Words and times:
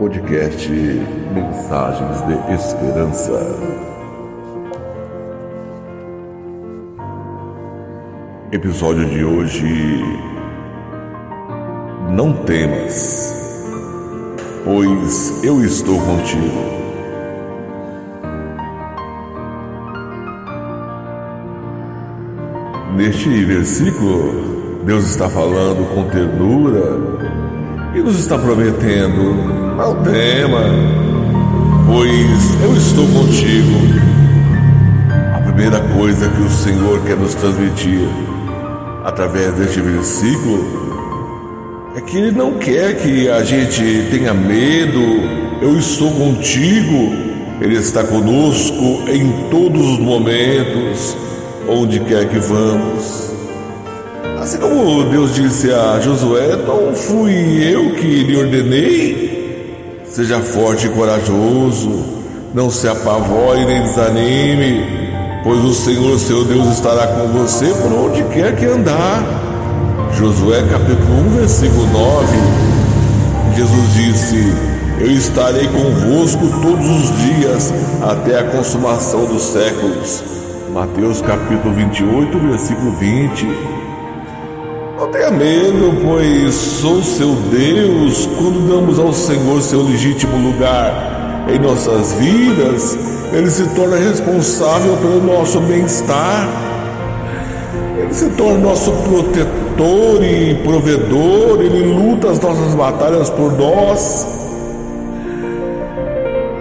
podcast 0.00 0.66
Mensagens 1.34 2.22
de 2.22 2.54
Esperança. 2.54 3.38
Episódio 8.50 9.04
de 9.10 9.22
hoje: 9.22 10.02
Não 12.16 12.32
temas, 12.32 13.30
pois 14.64 15.44
eu 15.44 15.62
estou 15.62 16.00
contigo. 16.00 16.80
Neste 22.96 23.44
versículo, 23.44 24.82
Deus 24.86 25.04
está 25.04 25.28
falando 25.28 25.94
com 25.94 26.08
ternura 26.08 27.09
e 27.94 28.00
nos 28.00 28.18
está 28.18 28.38
prometendo: 28.38 29.34
não 29.76 30.02
tema, 30.02 30.62
pois 31.86 32.62
eu 32.62 32.76
estou 32.76 33.06
contigo. 33.08 34.10
A 35.34 35.40
primeira 35.40 35.80
coisa 35.80 36.28
que 36.28 36.42
o 36.42 36.50
Senhor 36.50 37.00
quer 37.04 37.16
nos 37.16 37.34
transmitir 37.34 38.08
através 39.04 39.52
deste 39.54 39.80
versículo 39.80 40.80
é 41.96 42.00
que 42.00 42.16
Ele 42.16 42.32
não 42.32 42.54
quer 42.58 42.96
que 42.96 43.28
a 43.28 43.42
gente 43.42 44.08
tenha 44.10 44.32
medo, 44.32 45.00
eu 45.60 45.76
estou 45.78 46.10
contigo, 46.12 47.12
Ele 47.60 47.76
está 47.76 48.04
conosco 48.04 49.02
em 49.08 49.48
todos 49.50 49.80
os 49.80 49.98
momentos 49.98 51.16
onde 51.68 52.00
quer 52.00 52.28
que 52.28 52.38
vamos. 52.38 53.30
Assim 54.40 54.56
como 54.56 55.04
Deus 55.04 55.34
disse 55.34 55.70
a 55.70 56.00
Josué, 56.00 56.56
não 56.66 56.94
fui 56.94 57.62
eu 57.62 57.94
que 57.94 58.24
lhe 58.24 58.34
ordenei. 58.34 60.00
Seja 60.06 60.40
forte 60.40 60.86
e 60.86 60.88
corajoso, 60.88 62.02
não 62.54 62.70
se 62.70 62.88
apavore 62.88 63.66
nem 63.66 63.82
desanime, 63.82 64.82
pois 65.44 65.62
o 65.62 65.74
Senhor 65.74 66.18
seu 66.18 66.42
Deus 66.46 66.68
estará 66.68 67.06
com 67.08 67.28
você 67.28 67.66
por 67.66 67.92
onde 67.92 68.24
quer 68.32 68.56
que 68.56 68.64
andar. 68.64 69.22
Josué 70.14 70.62
capítulo 70.70 71.20
1, 71.34 71.36
versículo 71.36 71.86
9. 71.92 72.38
Jesus 73.56 73.94
disse: 73.94 74.54
Eu 75.00 75.10
estarei 75.10 75.68
convosco 75.68 76.48
todos 76.62 76.88
os 76.88 77.18
dias 77.18 77.74
até 78.02 78.38
a 78.38 78.44
consumação 78.44 79.26
dos 79.26 79.42
séculos. 79.42 80.24
Mateus 80.72 81.20
capítulo 81.20 81.74
28, 81.74 82.38
versículo 82.38 82.92
20. 82.92 83.80
Tenha 85.12 85.30
medo, 85.32 85.92
pois 86.04 86.54
sou 86.54 87.02
seu 87.02 87.34
Deus. 87.50 88.26
Quando 88.38 88.68
damos 88.68 88.98
ao 88.98 89.12
Senhor 89.12 89.60
seu 89.60 89.82
legítimo 89.82 90.36
lugar 90.36 91.46
em 91.52 91.58
nossas 91.58 92.12
vidas, 92.12 92.96
Ele 93.32 93.50
se 93.50 93.66
torna 93.74 93.96
responsável 93.96 94.96
pelo 94.98 95.20
nosso 95.20 95.58
bem-estar. 95.60 96.48
Ele 97.98 98.14
se 98.14 98.30
torna 98.30 98.58
nosso 98.58 98.92
protetor 98.92 100.22
e 100.22 100.54
provedor. 100.62 101.60
Ele 101.60 101.92
luta 101.92 102.30
as 102.30 102.38
nossas 102.38 102.74
batalhas 102.74 103.28
por 103.30 103.52
nós. 103.58 104.28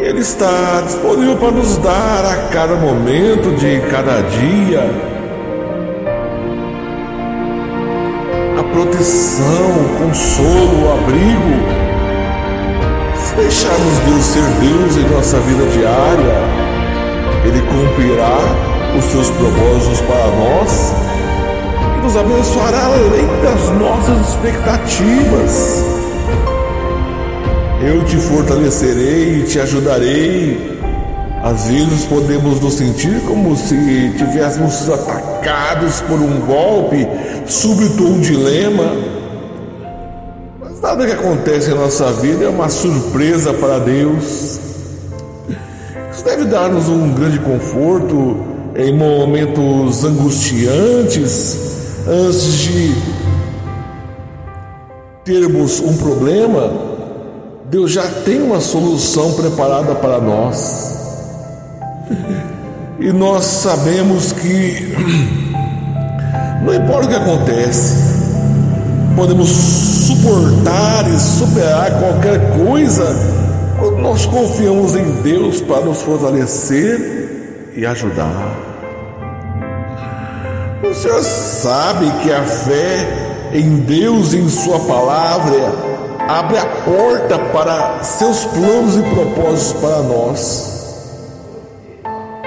Ele 0.00 0.20
está 0.20 0.82
disponível 0.82 1.36
para 1.36 1.50
nos 1.50 1.78
dar 1.78 2.26
a 2.26 2.48
cada 2.52 2.74
momento 2.76 3.56
de 3.56 3.80
cada 3.90 4.20
dia 4.20 5.13
proteção, 8.74 9.72
consolo, 9.98 10.92
abrigo. 10.98 11.54
Se 13.16 13.34
deixarmos 13.36 13.98
Deus 14.04 14.24
ser 14.24 14.42
Deus 14.60 14.96
em 14.96 15.14
nossa 15.14 15.38
vida 15.38 15.64
diária, 15.66 16.34
Ele 17.44 17.62
cumprirá 17.62 18.38
os 18.98 19.04
seus 19.04 19.30
propósitos 19.30 20.00
para 20.00 20.26
nós 20.32 20.92
e 21.96 22.02
nos 22.02 22.16
abençoará 22.16 22.84
além 22.86 23.26
das 23.42 23.70
nossas 23.78 24.28
expectativas. 24.28 25.84
Eu 27.80 28.04
te 28.04 28.16
fortalecerei 28.16 29.40
e 29.40 29.42
te 29.44 29.60
ajudarei. 29.60 30.73
Às 31.44 31.66
vezes 31.66 32.06
podemos 32.06 32.58
nos 32.58 32.72
sentir 32.72 33.20
como 33.26 33.54
se 33.54 33.76
tivéssemos 34.16 34.72
sido 34.72 34.94
atacados 34.94 36.00
por 36.00 36.18
um 36.18 36.40
golpe, 36.40 37.06
súbito 37.44 38.02
um 38.02 38.18
dilema. 38.18 38.96
Mas 40.58 40.80
nada 40.80 41.04
que 41.04 41.12
acontece 41.12 41.70
em 41.70 41.74
nossa 41.74 42.10
vida 42.12 42.46
é 42.46 42.48
uma 42.48 42.70
surpresa 42.70 43.52
para 43.52 43.78
Deus. 43.78 44.58
Isso 46.10 46.24
deve 46.24 46.46
dar-nos 46.46 46.88
um 46.88 47.12
grande 47.12 47.38
conforto 47.40 48.38
em 48.74 48.96
momentos 48.96 50.02
angustiantes, 50.02 51.58
antes 52.08 52.58
de 52.60 52.94
termos 55.24 55.80
um 55.80 55.94
problema 55.98 56.94
Deus 57.74 57.90
já 57.90 58.06
tem 58.24 58.40
uma 58.40 58.60
solução 58.60 59.32
preparada 59.32 59.94
para 59.96 60.20
nós. 60.20 61.03
E 62.98 63.12
nós 63.12 63.44
sabemos 63.44 64.32
que 64.32 64.94
não 66.64 66.74
importa 66.74 67.06
o 67.06 67.08
que 67.08 67.14
acontece, 67.14 67.96
podemos 69.14 69.48
suportar 69.48 71.06
e 71.08 71.18
superar 71.18 71.90
qualquer 71.98 72.56
coisa 72.56 73.04
quando 73.78 73.98
nós 73.98 74.24
confiamos 74.26 74.94
em 74.96 75.10
Deus 75.22 75.60
para 75.60 75.80
nos 75.82 76.00
fortalecer 76.02 77.72
e 77.76 77.84
ajudar. 77.84 78.56
O 80.82 80.94
Senhor 80.94 81.22
sabe 81.22 82.10
que 82.22 82.32
a 82.32 82.42
fé 82.42 83.50
em 83.52 83.78
Deus 83.80 84.32
e 84.32 84.38
em 84.38 84.48
Sua 84.48 84.78
palavra 84.80 85.72
abre 86.28 86.58
a 86.58 86.66
porta 86.66 87.38
para 87.52 88.02
seus 88.02 88.44
planos 88.46 88.96
e 88.96 89.02
propósitos 89.02 89.80
para 89.80 90.02
nós. 90.02 90.73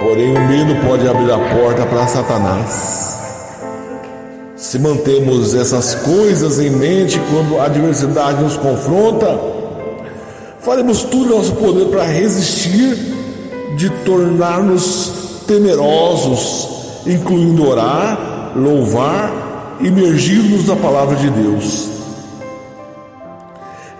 Porém, 0.00 0.36
o 0.36 0.48
medo 0.48 0.86
pode 0.86 1.08
abrir 1.08 1.30
a 1.30 1.38
porta 1.38 1.86
para 1.86 2.06
Satanás. 2.06 3.14
Se 4.56 4.78
mantemos 4.78 5.54
essas 5.54 5.94
coisas 5.94 6.58
em 6.58 6.70
mente 6.70 7.20
quando 7.30 7.60
a 7.60 7.64
adversidade 7.64 8.42
nos 8.42 8.56
confronta, 8.56 9.38
faremos 10.60 11.02
tudo 11.02 11.36
nosso 11.36 11.52
poder 11.52 11.86
para 11.86 12.04
resistir 12.04 12.96
de 13.76 13.90
tornar-nos 14.04 15.42
temerosos, 15.46 17.02
incluindo 17.06 17.68
orar, 17.68 18.52
louvar, 18.56 19.76
imergir-nos 19.80 20.66
na 20.66 20.76
palavra 20.76 21.16
de 21.16 21.30
Deus. 21.30 21.88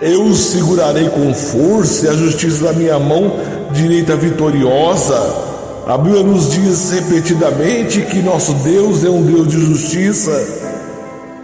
Eu 0.00 0.34
segurarei 0.34 1.08
com 1.08 1.32
força 1.32 2.10
a 2.10 2.14
justiça 2.14 2.64
da 2.64 2.72
minha 2.72 2.98
mão 2.98 3.32
direita 3.72 4.16
vitoriosa. 4.16 5.43
A 5.86 5.98
Bíblia 5.98 6.22
nos 6.22 6.50
diz 6.50 6.92
repetidamente 6.92 8.00
que 8.02 8.22
nosso 8.22 8.54
Deus 8.54 9.04
é 9.04 9.10
um 9.10 9.20
Deus 9.20 9.48
de 9.48 9.60
justiça, 9.60 10.30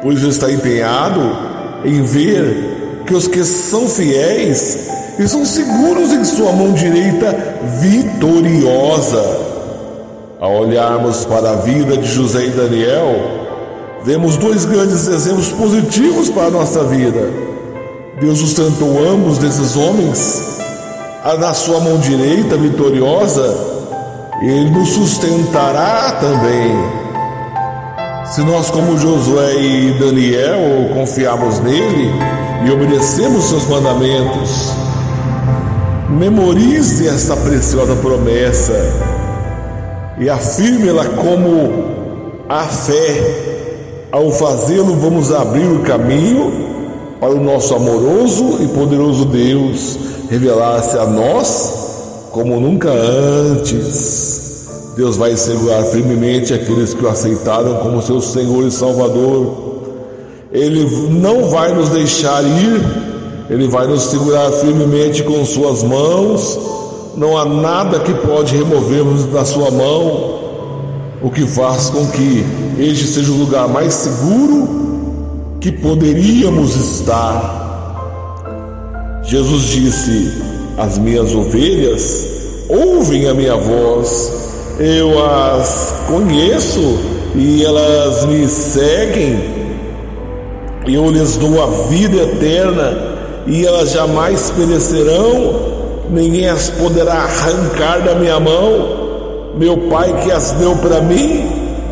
pois 0.00 0.22
está 0.22 0.48
empenhado 0.48 1.20
em 1.84 2.02
ver 2.02 3.02
que 3.04 3.14
os 3.14 3.26
que 3.26 3.44
são 3.44 3.88
fiéis 3.88 4.86
estão 5.18 5.44
seguros 5.44 6.12
em 6.12 6.24
sua 6.24 6.52
mão 6.52 6.72
direita 6.72 7.36
vitoriosa. 7.80 9.48
Ao 10.38 10.54
olharmos 10.60 11.24
para 11.24 11.50
a 11.50 11.56
vida 11.56 11.96
de 11.96 12.06
José 12.06 12.46
e 12.46 12.50
Daniel, 12.50 13.16
vemos 14.04 14.36
dois 14.36 14.64
grandes 14.64 15.08
exemplos 15.08 15.48
positivos 15.48 16.30
para 16.30 16.46
a 16.46 16.50
nossa 16.50 16.84
vida. 16.84 17.28
Deus 18.20 18.38
sustentou 18.38 19.04
ambos 19.04 19.38
desses 19.38 19.76
homens 19.76 20.58
na 21.40 21.52
sua 21.52 21.80
mão 21.80 21.98
direita 21.98 22.56
vitoriosa, 22.56 23.77
Ele 24.40 24.70
nos 24.70 24.90
sustentará 24.90 26.12
também. 26.12 26.72
Se 28.26 28.40
nós, 28.42 28.70
como 28.70 28.96
Josué 28.96 29.56
e 29.56 29.98
Daniel, 29.98 30.94
confiarmos 30.94 31.58
nele 31.58 32.12
e 32.64 32.70
obedecemos 32.70 33.46
seus 33.46 33.66
mandamentos, 33.66 34.72
memorize 36.08 37.08
essa 37.08 37.36
preciosa 37.36 37.96
promessa 37.96 38.74
e 40.18 40.30
afirme-la 40.30 41.06
como 41.06 42.44
a 42.48 42.64
fé. 42.64 43.46
Ao 44.12 44.30
fazê-lo, 44.30 44.94
vamos 44.94 45.32
abrir 45.34 45.66
o 45.66 45.80
caminho 45.80 46.52
para 47.18 47.30
o 47.30 47.40
nosso 47.40 47.74
amoroso 47.74 48.62
e 48.62 48.68
poderoso 48.68 49.24
Deus 49.24 49.98
revelar-se 50.30 50.96
a 50.96 51.06
nós 51.06 51.87
como 52.38 52.60
nunca 52.60 52.88
antes. 52.88 54.92
Deus 54.96 55.16
vai 55.16 55.36
segurar 55.36 55.82
firmemente 55.86 56.54
aqueles 56.54 56.94
que 56.94 57.04
o 57.04 57.08
aceitaram 57.08 57.78
como 57.78 58.00
seu 58.00 58.20
Senhor 58.20 58.64
e 58.64 58.70
Salvador. 58.70 59.66
Ele 60.52 60.84
não 61.10 61.48
vai 61.48 61.74
nos 61.74 61.88
deixar 61.88 62.44
ir 62.44 62.80
Ele 63.50 63.66
vai 63.66 63.88
nos 63.88 64.04
segurar 64.04 64.52
firmemente 64.52 65.24
com 65.24 65.44
suas 65.44 65.82
mãos. 65.82 66.56
Não 67.16 67.36
há 67.36 67.44
nada 67.44 67.98
que 67.98 68.14
pode 68.14 68.56
removermos 68.56 69.24
da 69.26 69.44
sua 69.44 69.72
mão, 69.72 70.38
o 71.20 71.30
que 71.30 71.44
faz 71.44 71.90
com 71.90 72.06
que 72.06 72.46
este 72.78 73.04
seja 73.06 73.32
o 73.32 73.36
lugar 73.36 73.66
mais 73.66 73.94
seguro 73.94 74.68
que 75.60 75.72
poderíamos 75.72 76.76
estar. 76.76 77.56
Jesus 79.24 79.62
disse: 79.64 80.57
As 80.78 80.96
minhas 80.96 81.34
ovelhas 81.34 82.24
ouvem 82.68 83.28
a 83.28 83.34
minha 83.34 83.56
voz, 83.56 84.76
eu 84.78 85.24
as 85.24 86.04
conheço 86.06 87.00
e 87.34 87.64
elas 87.64 88.24
me 88.26 88.46
seguem. 88.46 89.58
Eu 90.86 91.10
lhes 91.10 91.36
dou 91.36 91.60
a 91.60 91.66
vida 91.88 92.22
eterna 92.22 92.96
e 93.44 93.66
elas 93.66 93.90
jamais 93.90 94.52
perecerão, 94.52 96.06
ninguém 96.10 96.48
as 96.48 96.70
poderá 96.70 97.24
arrancar 97.24 98.04
da 98.04 98.14
minha 98.14 98.38
mão. 98.38 99.08
Meu 99.58 99.76
Pai 99.90 100.20
que 100.22 100.30
as 100.30 100.52
deu 100.52 100.76
para 100.76 101.00
mim 101.00 101.44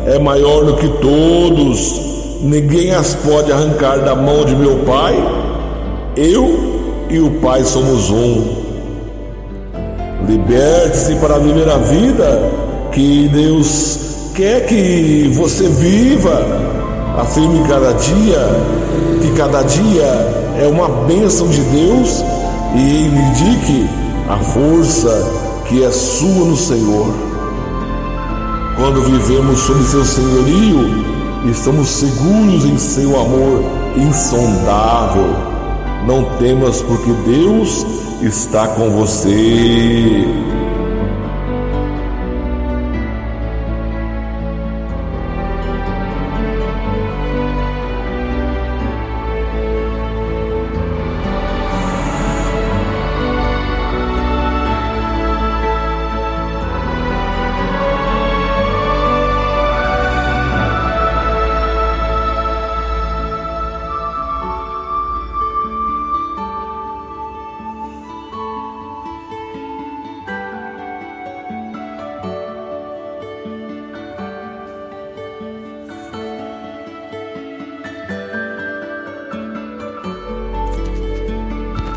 é 0.05 0.17
maior 0.17 0.63
do 0.63 0.75
que 0.77 0.87
todos, 1.01 2.39
ninguém 2.41 2.93
as 2.93 3.15
pode 3.15 3.51
arrancar 3.51 3.99
da 3.99 4.15
mão 4.15 4.45
de 4.45 4.55
meu 4.55 4.77
Pai. 4.85 5.13
Eu 6.15 7.05
e 7.09 7.19
o 7.19 7.31
Pai 7.41 7.65
somos 7.65 8.09
um. 8.09 8.66
Liberte-se 10.25 11.15
para 11.15 11.37
viver 11.37 11.69
a 11.69 11.77
vida 11.77 12.51
que 12.91 13.29
Deus 13.29 14.31
quer 14.33 14.65
que 14.65 15.31
você 15.33 15.67
viva. 15.67 16.45
Afirme 17.17 17.67
cada 17.67 17.93
dia 17.93 18.47
que 19.21 19.31
cada 19.35 19.63
dia 19.63 20.05
é 20.59 20.67
uma 20.67 20.87
bênção 21.05 21.47
de 21.47 21.61
Deus 21.61 22.23
e 22.75 23.07
indique 23.07 23.89
a 24.29 24.37
força 24.37 25.09
que 25.67 25.83
é 25.83 25.91
sua 25.91 26.45
no 26.45 26.55
Senhor. 26.55 27.13
Quando 28.75 29.01
vivemos 29.01 29.59
sob 29.59 29.83
seu 29.83 30.05
senhorio, 30.05 31.03
estamos 31.49 31.89
seguros 31.89 32.65
em 32.65 32.77
seu 32.77 33.19
amor 33.19 33.63
insondável. 33.95 35.35
Não 36.05 36.23
temas, 36.37 36.81
porque 36.81 37.11
Deus 37.25 37.85
está 38.21 38.67
com 38.67 38.89
você. 38.91 40.56